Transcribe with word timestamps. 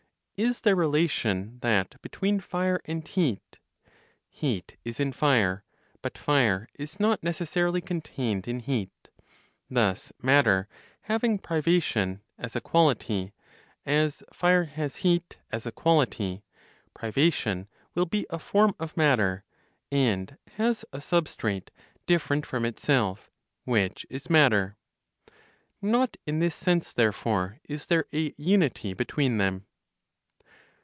Is 0.43 0.61
their 0.61 0.75
relation 0.75 1.59
that 1.59 2.01
between 2.01 2.39
fire 2.39 2.81
and 2.85 3.07
heat? 3.07 3.59
Heat 4.27 4.75
is 4.83 4.99
in 4.99 5.13
fire, 5.13 5.63
but 6.01 6.17
fire 6.17 6.67
is 6.73 6.99
not 6.99 7.21
necessarily 7.21 7.79
contained 7.79 8.47
in 8.47 8.61
heat; 8.61 9.09
thus 9.69 10.11
matter, 10.19 10.67
having 11.01 11.37
privation 11.37 12.23
(as 12.39 12.55
a 12.55 12.59
quality), 12.61 13.33
as 13.85 14.23
fire 14.33 14.63
has 14.63 14.95
heat 15.05 15.37
(as 15.51 15.67
a 15.67 15.71
quality), 15.71 16.41
privation 16.95 17.67
will 17.93 18.07
be 18.07 18.25
a 18.31 18.39
form 18.39 18.73
of 18.79 18.97
matter, 18.97 19.43
and 19.91 20.39
has 20.53 20.83
a 20.91 20.97
substrate 20.97 21.69
different 22.07 22.47
from 22.47 22.65
itself, 22.65 23.29
which 23.65 24.07
is 24.09 24.27
matter. 24.27 24.75
Not 25.83 26.17
in 26.25 26.39
this 26.39 26.55
sense, 26.55 26.91
therefore, 26.93 27.59
is 27.69 27.85
there 27.85 28.07
a 28.11 28.33
unity 28.37 28.95
(between 28.95 29.37
them). 29.37 29.67